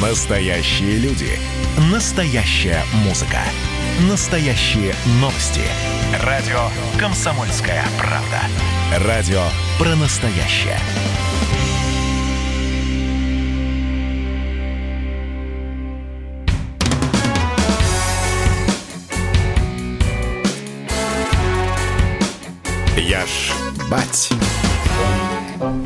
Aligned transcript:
Настоящие 0.00 0.96
люди. 0.96 1.38
Настоящая 1.92 2.82
музыка. 3.04 3.40
Настоящие 4.08 4.94
новости. 5.20 5.60
Радио 6.24 6.70
«Комсомольская 6.98 7.84
правда». 7.98 8.40
Радио 9.06 9.42
про 9.78 9.94
настоящее. 9.96 10.78
Я 22.96 23.26
ж 23.26 23.52
бать. 23.90 24.30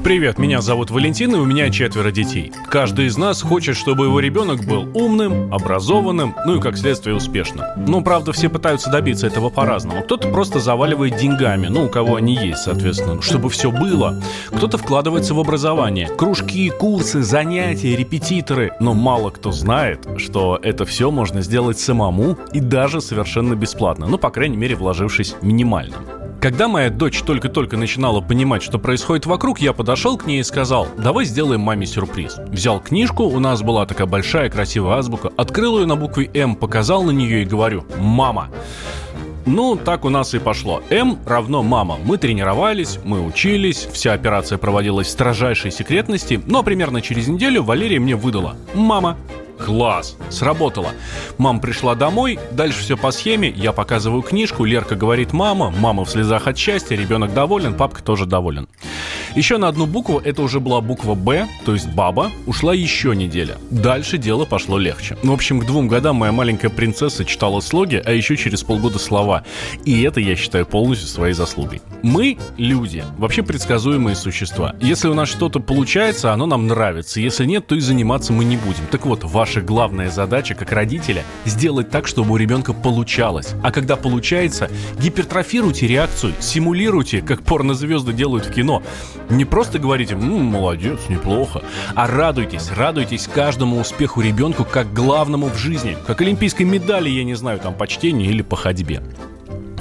Привет, 0.02 0.38
меня 0.38 0.60
зовут 0.60 0.90
Валентин, 0.90 1.34
и 1.34 1.38
у 1.38 1.44
меня 1.44 1.70
четверо 1.70 2.10
детей. 2.10 2.52
Каждый 2.68 3.06
из 3.06 3.16
нас 3.16 3.42
хочет, 3.42 3.76
чтобы 3.76 4.06
его 4.06 4.20
ребенок 4.20 4.64
был 4.64 4.88
умным, 4.94 5.52
образованным, 5.52 6.34
ну 6.46 6.56
и, 6.56 6.60
как 6.60 6.76
следствие, 6.76 7.16
успешным. 7.16 7.64
Но, 7.76 8.00
правда, 8.00 8.32
все 8.32 8.48
пытаются 8.48 8.90
добиться 8.90 9.26
этого 9.26 9.50
по-разному. 9.50 10.02
Кто-то 10.02 10.28
просто 10.28 10.58
заваливает 10.58 11.16
деньгами, 11.16 11.66
ну, 11.66 11.86
у 11.86 11.88
кого 11.88 12.16
они 12.16 12.34
есть, 12.34 12.62
соответственно, 12.62 13.20
чтобы 13.20 13.50
все 13.50 13.70
было. 13.70 14.22
Кто-то 14.48 14.78
вкладывается 14.78 15.34
в 15.34 15.40
образование. 15.40 16.08
Кружки, 16.08 16.70
курсы, 16.70 17.22
занятия, 17.22 17.96
репетиторы. 17.96 18.72
Но 18.80 18.94
мало 18.94 19.30
кто 19.30 19.52
знает, 19.52 20.06
что 20.18 20.58
это 20.62 20.84
все 20.84 21.10
можно 21.10 21.42
сделать 21.42 21.78
самому 21.78 22.38
и 22.52 22.60
даже 22.60 23.00
совершенно 23.00 23.54
бесплатно. 23.54 24.06
Ну, 24.06 24.18
по 24.18 24.30
крайней 24.30 24.56
мере, 24.56 24.76
вложившись 24.76 25.34
минимально. 25.42 25.96
Когда 26.44 26.68
моя 26.68 26.90
дочь 26.90 27.22
только-только 27.22 27.78
начинала 27.78 28.20
понимать, 28.20 28.62
что 28.62 28.78
происходит 28.78 29.24
вокруг, 29.24 29.62
я 29.62 29.72
подошел 29.72 30.18
к 30.18 30.26
ней 30.26 30.40
и 30.40 30.42
сказал, 30.42 30.86
давай 30.98 31.24
сделаем 31.24 31.62
маме 31.62 31.86
сюрприз. 31.86 32.36
Взял 32.48 32.80
книжку, 32.80 33.22
у 33.22 33.38
нас 33.38 33.62
была 33.62 33.86
такая 33.86 34.06
большая 34.06 34.50
красивая 34.50 34.98
азбука, 34.98 35.32
открыл 35.38 35.78
ее 35.78 35.86
на 35.86 35.96
букве 35.96 36.30
М, 36.34 36.54
показал 36.54 37.02
на 37.02 37.12
нее 37.12 37.40
и 37.40 37.46
говорю, 37.46 37.86
мама. 37.96 38.50
Ну, 39.46 39.74
так 39.76 40.04
у 40.04 40.10
нас 40.10 40.34
и 40.34 40.38
пошло. 40.38 40.82
М 40.90 41.18
равно 41.24 41.62
мама. 41.62 41.96
Мы 42.04 42.18
тренировались, 42.18 42.98
мы 43.04 43.24
учились, 43.24 43.88
вся 43.90 44.12
операция 44.12 44.58
проводилась 44.58 45.06
в 45.06 45.12
строжайшей 45.12 45.70
секретности, 45.70 46.42
но 46.44 46.62
примерно 46.62 47.00
через 47.00 47.26
неделю 47.26 47.62
Валерия 47.62 48.00
мне 48.00 48.16
выдала 48.16 48.54
«Мама». 48.74 49.16
Класс, 49.58 50.18
сработало. 50.28 50.88
Мама 51.38 51.60
пришла 51.60 51.94
домой, 51.94 52.38
дальше 52.52 52.80
все 52.80 52.96
по 52.96 53.10
схеме, 53.10 53.48
я 53.50 53.72
показываю 53.72 54.22
книжку, 54.22 54.64
Лерка 54.64 54.94
говорит 54.94 55.32
«мама», 55.32 55.70
мама 55.70 56.04
в 56.04 56.10
слезах 56.10 56.46
от 56.46 56.56
счастья, 56.56 56.96
ребенок 56.96 57.34
доволен, 57.34 57.74
папка 57.74 58.02
тоже 58.02 58.26
доволен. 58.26 58.68
Еще 59.34 59.58
на 59.58 59.66
одну 59.66 59.86
букву, 59.86 60.20
это 60.20 60.42
уже 60.42 60.60
была 60.60 60.80
буква 60.80 61.14
«Б», 61.14 61.48
то 61.64 61.72
есть 61.72 61.88
«баба», 61.88 62.30
ушла 62.46 62.72
еще 62.72 63.16
неделя. 63.16 63.56
Дальше 63.70 64.16
дело 64.16 64.44
пошло 64.44 64.78
легче. 64.78 65.16
В 65.24 65.32
общем, 65.32 65.58
к 65.58 65.66
двум 65.66 65.88
годам 65.88 66.16
моя 66.16 66.30
маленькая 66.30 66.68
принцесса 66.68 67.24
читала 67.24 67.58
слоги, 67.58 68.00
а 68.04 68.12
еще 68.12 68.36
через 68.36 68.62
полгода 68.62 69.00
слова. 69.00 69.42
И 69.84 70.02
это 70.02 70.20
я 70.20 70.36
считаю 70.36 70.66
полностью 70.66 71.08
своей 71.08 71.34
заслугой. 71.34 71.82
Мы, 72.02 72.38
люди, 72.56 73.02
вообще 73.18 73.42
предсказуемые 73.42 74.14
существа. 74.14 74.76
Если 74.80 75.08
у 75.08 75.14
нас 75.14 75.28
что-то 75.28 75.58
получается, 75.58 76.32
оно 76.32 76.46
нам 76.46 76.68
нравится. 76.68 77.20
Если 77.20 77.44
нет, 77.44 77.66
то 77.66 77.74
и 77.74 77.80
заниматься 77.80 78.32
мы 78.32 78.44
не 78.44 78.56
будем. 78.56 78.86
Так 78.92 79.04
вот, 79.04 79.24
ваша 79.24 79.60
главная 79.60 80.10
задача 80.10 80.54
как 80.54 80.70
родителя– 80.70 81.23
сделать 81.44 81.90
так, 81.90 82.06
чтобы 82.06 82.32
у 82.32 82.36
ребенка 82.36 82.72
получалось. 82.72 83.54
А 83.62 83.70
когда 83.70 83.96
получается, 83.96 84.70
гипертрофируйте 84.98 85.86
реакцию, 85.86 86.34
симулируйте, 86.40 87.22
как 87.22 87.42
порнозвезды 87.42 88.12
делают 88.12 88.46
в 88.46 88.52
кино. 88.52 88.82
Не 89.30 89.44
просто 89.44 89.78
говорите 89.78 90.14
«М, 90.14 90.44
молодец, 90.44 91.00
неплохо», 91.08 91.62
а 91.94 92.06
радуйтесь, 92.06 92.70
радуйтесь 92.70 93.28
каждому 93.32 93.80
успеху 93.80 94.20
ребенку 94.20 94.64
как 94.64 94.92
главному 94.92 95.48
в 95.48 95.56
жизни, 95.56 95.96
как 96.06 96.20
олимпийской 96.20 96.64
медали, 96.64 97.08
я 97.08 97.24
не 97.24 97.34
знаю, 97.34 97.58
там 97.58 97.74
по 97.74 97.86
чтению 97.86 98.30
или 98.30 98.42
по 98.42 98.56
ходьбе. 98.56 99.02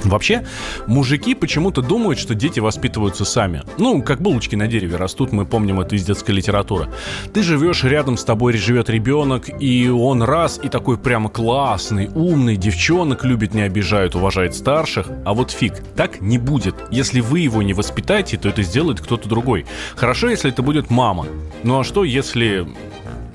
Вообще, 0.04 0.46
мужики 0.86 1.34
почему-то 1.34 1.82
думают, 1.82 2.20
что 2.20 2.36
дети 2.36 2.60
воспитываются 2.60 3.26
сами. 3.26 3.64
Ну, 3.78 4.02
как 4.02 4.22
булочки 4.22 4.56
на 4.56 4.68
дереве 4.68 4.98
растут, 4.98 5.32
мы 5.32 5.46
помним 5.46 5.80
это 5.80 5.96
из 5.96 6.06
детской 6.06 6.32
литературы. 6.32 6.90
Ты 7.34 7.42
живешь, 7.44 7.84
рядом 7.84 8.18
с 8.18 8.24
тобой 8.24 8.54
живет 8.54 8.90
ребенок, 8.90 9.50
и 9.62 9.90
он 9.90 10.22
раз, 10.24 10.60
и 10.62 10.70
такой 10.70 10.98
прямо 10.98 11.30
классный, 11.30 12.10
умный, 12.14 12.58
девчонок 12.58 13.24
любит, 13.24 13.54
не 13.54 13.62
обижает, 13.62 14.16
уважает 14.16 14.56
старших. 14.56 15.08
А 15.26 15.34
вот 15.34 15.52
фиг, 15.52 15.76
так 15.96 16.22
не 16.22 16.38
будет. 16.38 16.76
Если 16.92 17.22
вы 17.22 17.40
его 17.40 17.62
не 17.62 17.74
воспитаете, 17.74 18.38
то 18.38 18.50
это 18.50 18.64
сделает 18.64 19.00
кто-то 19.00 19.30
другой. 19.30 19.66
Хорошо, 19.96 20.30
если 20.30 20.52
это 20.52 20.62
будет 20.62 20.90
мама. 20.90 21.28
Ну 21.64 21.80
а 21.80 21.84
что, 21.84 22.04
если... 22.04 22.68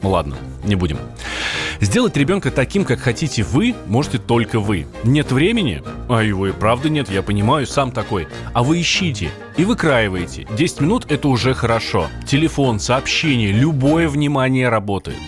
Ну 0.03 0.11
ладно, 0.11 0.37
не 0.65 0.77
будем. 0.77 0.99
Сделать 1.81 2.17
ребенка 2.17 2.51
таким, 2.51 2.85
как 2.85 3.01
хотите 3.01 3.43
вы, 3.43 3.75
можете 3.87 4.19
только 4.19 4.61
вы. 4.61 4.87
Нет 5.05 5.33
времени? 5.33 5.83
А 6.09 6.23
его 6.23 6.47
и 6.47 6.53
правда 6.53 6.89
нет, 6.89 7.11
я 7.11 7.23
понимаю, 7.23 7.67
сам 7.67 7.93
такой. 7.93 8.29
А 8.55 8.63
вы 8.63 8.81
ищите 8.81 9.31
и 9.59 9.65
выкраиваете. 9.65 10.47
10 10.57 10.81
минут 10.81 11.11
это 11.11 11.29
уже 11.29 11.53
хорошо. 11.53 12.09
Телефон, 12.27 12.81
сообщение, 12.81 13.53
любое 13.53 14.09
внимание 14.09 14.69
работает. 14.69 15.19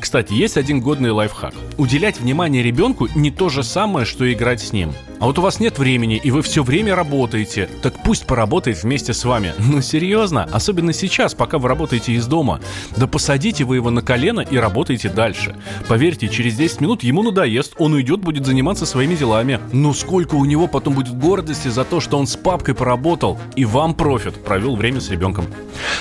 Кстати, 0.00 0.32
есть 0.32 0.56
один 0.56 0.80
годный 0.80 1.10
лайфхак. 1.10 1.54
Уделять 1.78 2.20
внимание 2.20 2.62
ребенку 2.62 3.08
не 3.14 3.30
то 3.30 3.48
же 3.48 3.62
самое, 3.62 4.04
что 4.04 4.30
играть 4.30 4.60
с 4.60 4.72
ним. 4.72 4.92
А 5.18 5.26
вот 5.26 5.38
у 5.38 5.42
вас 5.42 5.60
нет 5.60 5.78
времени, 5.78 6.20
и 6.22 6.30
вы 6.30 6.42
все 6.42 6.62
время 6.62 6.94
работаете, 6.94 7.70
так 7.80 7.94
пусть 8.04 8.26
поработает 8.26 8.82
вместе 8.82 9.14
с 9.14 9.24
вами. 9.24 9.54
Ну 9.76 9.82
серьезно, 9.82 10.48
особенно 10.52 10.92
сейчас, 10.92 11.34
пока 11.34 11.58
вы 11.58 11.68
работаете 11.68 12.12
из 12.12 12.26
дома. 12.26 12.60
Да 12.96 13.06
посадите 13.06 13.64
вы 13.64 13.76
его 13.76 13.90
на 13.90 14.00
колено 14.00 14.40
и 14.40 14.56
работайте 14.56 15.08
дальше. 15.08 15.56
Поверьте, 15.88 16.28
через 16.28 16.56
10 16.56 16.80
минут 16.80 17.02
ему 17.02 17.22
надоест, 17.22 17.74
он 17.78 17.92
уйдет, 17.92 18.20
будет 18.20 18.46
заниматься 18.46 18.86
своими 18.86 19.14
делами. 19.14 19.60
Но 19.72 19.92
сколько 19.92 20.25
у 20.34 20.44
него 20.44 20.66
потом 20.66 20.94
будет 20.94 21.16
гордости 21.16 21.68
за 21.68 21.84
то, 21.84 22.00
что 22.00 22.18
он 22.18 22.26
с 22.26 22.36
папкой 22.36 22.74
поработал, 22.74 23.38
и 23.54 23.64
вам 23.64 23.94
профит, 23.94 24.42
провел 24.42 24.76
время 24.76 25.00
с 25.00 25.10
ребенком. 25.10 25.46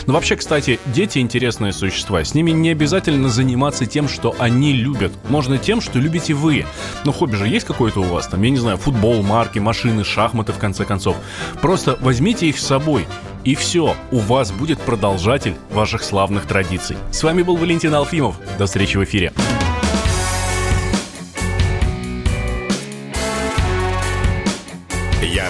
Но 0.05 0.13
вообще, 0.13 0.35
кстати, 0.35 0.79
дети 0.87 1.19
интересные 1.19 1.73
существа. 1.73 2.23
С 2.23 2.33
ними 2.33 2.51
не 2.51 2.69
обязательно 2.69 3.29
заниматься 3.29 3.85
тем, 3.85 4.07
что 4.07 4.35
они 4.39 4.73
любят. 4.73 5.11
Можно 5.29 5.57
тем, 5.57 5.81
что 5.81 5.99
любите 5.99 6.33
вы. 6.33 6.65
Но 7.03 7.11
хобби 7.11 7.35
же 7.35 7.47
есть 7.47 7.65
какое-то 7.65 8.01
у 8.01 8.03
вас 8.03 8.27
там, 8.27 8.41
я 8.41 8.49
не 8.49 8.57
знаю, 8.57 8.77
футбол, 8.77 9.21
марки, 9.23 9.59
машины, 9.59 10.03
шахматы, 10.03 10.53
в 10.53 10.57
конце 10.57 10.85
концов. 10.85 11.15
Просто 11.61 11.97
возьмите 12.01 12.47
их 12.47 12.57
с 12.57 12.65
собой. 12.65 13.07
И 13.43 13.53
все, 13.53 13.95
у 14.11 14.17
вас 14.17 14.51
будет 14.51 14.79
продолжатель 14.79 15.55
ваших 15.71 16.03
славных 16.03 16.47
традиций. 16.47 16.97
С 17.11 17.23
вами 17.23 17.43
был 17.43 17.57
Валентин 17.57 17.93
Алфимов. 17.93 18.39
До 18.57 18.65
встречи 18.65 18.97
в 18.97 19.03
эфире. 19.03 19.33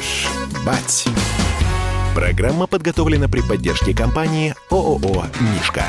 Ж 0.06 0.28
бать. 0.64 1.08
Программа 2.14 2.68
подготовлена 2.68 3.28
при 3.28 3.42
поддержке 3.42 3.96
компании 3.96 4.54
ООО 4.70 5.26
«Мишка». 5.40 5.84